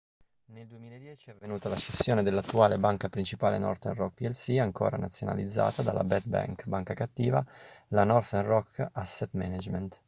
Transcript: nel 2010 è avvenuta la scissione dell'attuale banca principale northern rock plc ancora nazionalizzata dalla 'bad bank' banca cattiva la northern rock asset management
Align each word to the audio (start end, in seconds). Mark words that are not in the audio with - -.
nel 0.45 0.65
2010 0.65 1.29
è 1.29 1.33
avvenuta 1.33 1.69
la 1.69 1.75
scissione 1.75 2.23
dell'attuale 2.23 2.79
banca 2.79 3.07
principale 3.07 3.59
northern 3.59 3.93
rock 3.93 4.15
plc 4.15 4.57
ancora 4.57 4.97
nazionalizzata 4.97 5.83
dalla 5.83 6.03
'bad 6.03 6.25
bank' 6.25 6.65
banca 6.65 6.95
cattiva 6.95 7.45
la 7.89 8.03
northern 8.03 8.47
rock 8.47 8.89
asset 8.93 9.29
management 9.33 9.99